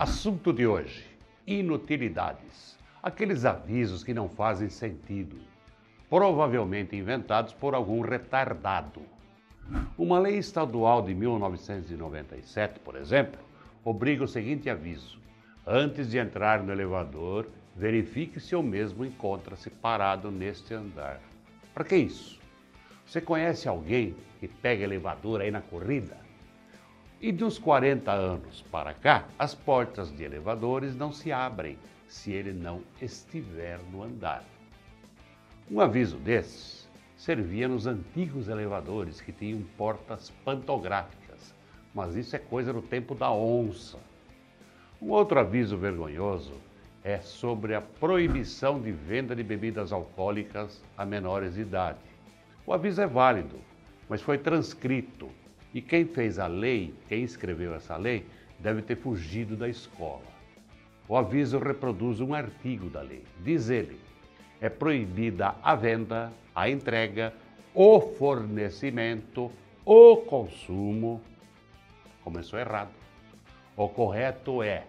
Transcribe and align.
Assunto 0.00 0.50
de 0.50 0.66
hoje: 0.66 1.06
inutilidades. 1.46 2.74
Aqueles 3.02 3.44
avisos 3.44 4.02
que 4.02 4.14
não 4.14 4.30
fazem 4.30 4.70
sentido, 4.70 5.36
provavelmente 6.08 6.96
inventados 6.96 7.52
por 7.52 7.74
algum 7.74 8.00
retardado. 8.00 9.02
Uma 9.98 10.18
lei 10.18 10.38
estadual 10.38 11.02
de 11.02 11.14
1997, 11.14 12.80
por 12.80 12.96
exemplo, 12.96 13.38
obriga 13.84 14.24
o 14.24 14.26
seguinte 14.26 14.70
aviso: 14.70 15.20
antes 15.66 16.10
de 16.10 16.16
entrar 16.16 16.62
no 16.62 16.72
elevador, 16.72 17.46
verifique 17.76 18.40
se 18.40 18.56
o 18.56 18.62
mesmo 18.62 19.04
encontra-se 19.04 19.68
parado 19.68 20.30
neste 20.30 20.72
andar. 20.72 21.20
Para 21.74 21.84
que 21.84 21.96
isso? 21.96 22.40
Você 23.04 23.20
conhece 23.20 23.68
alguém 23.68 24.16
que 24.38 24.48
pega 24.48 24.82
elevador 24.82 25.42
aí 25.42 25.50
na 25.50 25.60
corrida? 25.60 26.16
E 27.22 27.30
dos 27.30 27.58
40 27.58 28.10
anos 28.10 28.64
para 28.72 28.94
cá, 28.94 29.26
as 29.38 29.54
portas 29.54 30.10
de 30.10 30.24
elevadores 30.24 30.96
não 30.96 31.12
se 31.12 31.30
abrem 31.30 31.76
se 32.08 32.32
ele 32.32 32.50
não 32.50 32.82
estiver 32.98 33.78
no 33.92 34.02
andar. 34.02 34.42
Um 35.70 35.82
aviso 35.82 36.16
desses 36.16 36.88
servia 37.18 37.68
nos 37.68 37.86
antigos 37.86 38.48
elevadores 38.48 39.20
que 39.20 39.32
tinham 39.32 39.60
portas 39.76 40.30
pantográficas, 40.46 41.54
mas 41.94 42.16
isso 42.16 42.34
é 42.34 42.38
coisa 42.38 42.72
do 42.72 42.80
tempo 42.80 43.14
da 43.14 43.30
onça. 43.30 43.98
Um 45.00 45.10
outro 45.10 45.38
aviso 45.38 45.76
vergonhoso 45.76 46.54
é 47.04 47.18
sobre 47.18 47.74
a 47.74 47.82
proibição 47.82 48.80
de 48.80 48.92
venda 48.92 49.36
de 49.36 49.42
bebidas 49.42 49.92
alcoólicas 49.92 50.82
a 50.96 51.04
menores 51.04 51.56
de 51.56 51.60
idade. 51.60 51.98
O 52.66 52.72
aviso 52.72 53.02
é 53.02 53.06
válido, 53.06 53.58
mas 54.08 54.22
foi 54.22 54.38
transcrito 54.38 55.28
e 55.72 55.80
quem 55.80 56.04
fez 56.04 56.38
a 56.38 56.46
lei, 56.46 56.92
quem 57.08 57.22
escreveu 57.22 57.74
essa 57.74 57.96
lei, 57.96 58.26
deve 58.58 58.82
ter 58.82 58.96
fugido 58.96 59.56
da 59.56 59.68
escola. 59.68 60.22
O 61.08 61.16
aviso 61.16 61.58
reproduz 61.58 62.20
um 62.20 62.34
artigo 62.34 62.88
da 62.88 63.00
lei. 63.00 63.24
Diz 63.42 63.70
ele: 63.70 63.98
é 64.60 64.68
proibida 64.68 65.54
a 65.62 65.74
venda, 65.74 66.32
a 66.54 66.68
entrega, 66.68 67.32
o 67.74 68.00
fornecimento, 68.00 69.50
o 69.84 70.16
consumo. 70.18 71.20
Começou 72.22 72.58
errado. 72.58 72.90
O 73.76 73.88
correto 73.88 74.62
é: 74.62 74.84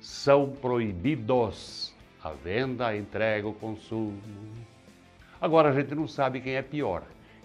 são 0.00 0.50
proibidos 0.50 1.94
a 2.22 2.30
venda, 2.30 2.88
a 2.88 2.96
entrega, 2.96 3.46
o 3.46 3.52
consumo. 3.52 4.20
Agora 5.40 5.70
a 5.70 5.72
gente 5.72 5.94
não 5.94 6.06
sabe 6.06 6.40
quem 6.40 6.54
é 6.54 6.62
pior 6.62 7.02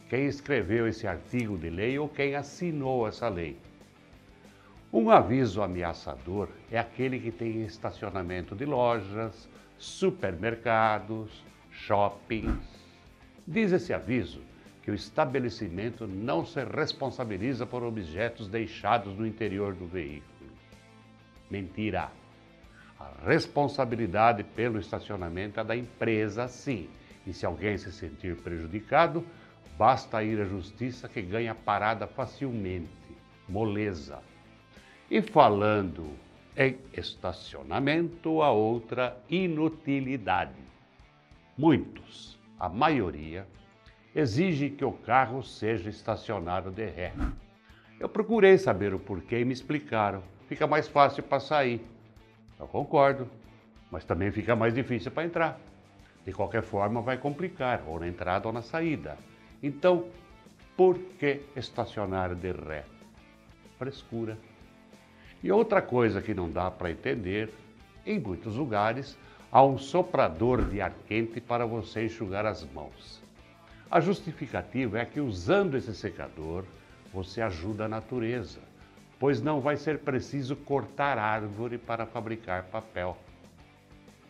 quem 0.10 0.26
escreveu 0.26 0.88
esse 0.88 1.08
artigo 1.08 1.58
de 1.58 1.70
lei 1.70 2.00
ou 2.00 2.08
quem 2.08 2.36
assinou 2.36 3.08
essa 3.08 3.28
lei. 3.28 3.58
Um 4.92 5.10
aviso 5.10 5.62
ameaçador 5.62 6.48
é 6.72 6.80
aquele 6.80 7.20
que 7.20 7.32
tem 7.32 7.64
estacionamento 7.64 8.56
de 8.56 8.66
lojas, 8.66 9.50
supermercados, 9.78 11.44
shoppings. 11.72 12.66
Diz 13.46 13.72
esse 13.72 13.94
aviso 13.94 14.42
que 14.82 14.92
o 14.92 14.96
estabelecimento 14.96 16.08
não 16.08 16.46
se 16.46 16.64
responsabiliza 16.64 17.66
por 17.66 17.84
objetos 17.84 18.48
deixados 18.48 19.18
no 19.18 19.28
interior 19.28 19.74
do 19.74 19.86
veículo. 19.86 20.50
Mentira! 21.52 22.10
A 23.00 23.12
responsabilidade 23.26 24.44
pelo 24.44 24.80
estacionamento 24.80 25.60
é 25.60 25.64
da 25.64 25.76
empresa, 25.76 26.48
sim. 26.48 26.90
E 27.26 27.34
se 27.34 27.46
alguém 27.46 27.78
se 27.78 27.92
sentir 27.92 28.38
prejudicado, 28.38 29.24
Basta 29.78 30.24
ir 30.24 30.42
à 30.42 30.46
justiça 30.46 31.08
que 31.08 31.22
ganha 31.22 31.54
parada 31.54 32.08
facilmente, 32.08 32.90
moleza. 33.48 34.20
E 35.10 35.22
falando 35.22 36.10
em 36.56 36.80
estacionamento, 36.92 38.42
a 38.42 38.52
outra 38.52 39.16
inutilidade. 39.30 40.60
Muitos, 41.56 42.40
a 42.60 42.68
maioria, 42.68 43.46
exige 44.16 44.72
que 44.72 44.84
o 44.84 44.92
carro 44.92 45.44
seja 45.44 45.92
estacionado 45.92 46.72
de 46.72 46.86
ré. 46.88 47.14
Eu 48.00 48.10
procurei 48.10 48.58
saber 48.58 48.96
o 48.96 49.00
porquê 49.00 49.42
e 49.42 49.46
me 49.46 49.54
explicaram. 49.54 50.24
Fica 50.48 50.66
mais 50.66 50.88
fácil 50.88 51.22
para 51.22 51.40
sair. 51.40 51.86
Eu 52.60 52.68
concordo, 52.68 53.30
mas 53.92 54.04
também 54.04 54.32
fica 54.32 54.56
mais 54.56 54.74
difícil 54.74 55.12
para 55.12 55.26
entrar. 55.26 55.60
De 56.26 56.34
qualquer 56.34 56.64
forma, 56.64 57.00
vai 57.00 57.18
complicar, 57.18 57.84
ou 57.88 58.00
na 58.00 58.08
entrada 58.08 58.48
ou 58.48 58.54
na 58.54 58.64
saída. 58.64 59.16
Então, 59.62 60.06
por 60.76 60.98
que 61.20 61.42
estacionar 61.56 62.36
de 62.36 62.52
ré? 62.52 62.86
Frescura. 63.78 64.38
E 65.44 65.52
outra 65.52 65.82
coisa 65.82 66.22
que 66.22 66.34
não 66.34 66.50
dá 66.50 66.70
para 66.70 66.92
entender, 66.92 67.52
em 68.06 68.20
muitos 68.20 68.56
lugares 68.56 69.18
há 69.52 69.64
um 69.64 69.78
soprador 69.78 70.64
de 70.66 70.82
ar 70.82 70.94
quente 71.08 71.40
para 71.40 71.66
você 71.66 72.06
enxugar 72.06 72.46
as 72.46 72.64
mãos. 72.72 73.22
A 73.90 74.00
justificativa 74.00 75.00
é 75.00 75.06
que 75.06 75.20
usando 75.20 75.76
esse 75.76 75.96
secador, 75.96 76.66
você 77.14 77.42
ajuda 77.42 77.86
a 77.86 77.90
natureza, 77.90 78.60
pois 79.18 79.42
não 79.42 79.62
vai 79.62 79.78
ser 79.78 80.00
preciso 80.00 80.56
cortar 80.56 81.18
árvore 81.18 81.78
para 81.78 82.06
fabricar 82.06 82.64
papel. 82.64 83.18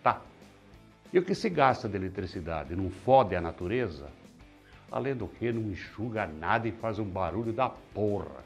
Tá. 0.03 0.21
E 1.11 1.17
o 1.17 1.23
que 1.23 1.33
se 1.33 1.49
gasta 1.49 1.89
de 1.89 1.95
eletricidade 1.95 2.75
não 2.75 2.89
fode 2.89 3.35
a 3.35 3.41
natureza? 3.41 4.07
Além 4.91 5.15
do 5.15 5.27
que, 5.27 5.51
não 5.51 5.71
enxuga 5.71 6.25
nada 6.25 6.67
e 6.67 6.71
faz 6.71 6.97
um 6.97 7.05
barulho 7.05 7.51
da 7.51 7.69
porra. 7.69 8.45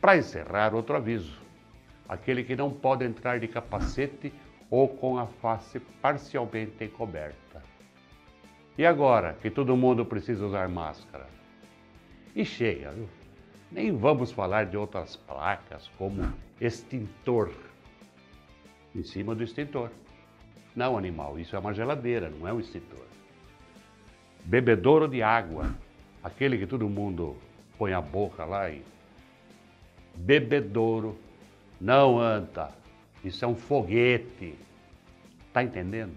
Para 0.00 0.16
encerrar, 0.16 0.74
outro 0.74 0.96
aviso: 0.96 1.40
aquele 2.08 2.44
que 2.44 2.54
não 2.54 2.70
pode 2.70 3.04
entrar 3.04 3.40
de 3.40 3.48
capacete 3.48 4.32
ou 4.70 4.88
com 4.88 5.18
a 5.18 5.26
face 5.26 5.80
parcialmente 6.00 6.84
encoberta. 6.84 7.62
E 8.78 8.86
agora 8.86 9.36
que 9.42 9.50
todo 9.50 9.76
mundo 9.76 10.04
precisa 10.04 10.46
usar 10.46 10.68
máscara? 10.68 11.26
E 12.34 12.44
chega, 12.44 12.92
viu? 12.92 13.08
Nem 13.70 13.94
vamos 13.96 14.30
falar 14.30 14.66
de 14.66 14.76
outras 14.76 15.16
placas 15.16 15.90
como 15.98 16.32
extintor 16.60 17.50
em 18.94 19.02
cima 19.02 19.34
do 19.34 19.42
extintor. 19.42 19.90
Não, 20.76 20.96
animal, 20.96 21.38
isso 21.38 21.56
é 21.56 21.58
uma 21.58 21.74
geladeira, 21.74 22.30
não 22.30 22.46
é 22.46 22.52
um 22.52 22.60
extintor 22.60 23.12
bebedouro 24.44 25.08
de 25.08 25.22
água, 25.22 25.74
aquele 26.22 26.58
que 26.58 26.66
todo 26.66 26.88
mundo 26.88 27.36
põe 27.78 27.92
a 27.92 28.00
boca 28.00 28.44
lá 28.44 28.70
e. 28.70 28.82
Bebedouro, 30.14 31.18
não 31.80 32.18
anta, 32.18 32.70
isso 33.24 33.44
é 33.44 33.48
um 33.48 33.54
foguete. 33.54 34.54
Tá 35.52 35.62
entendendo? 35.62 36.16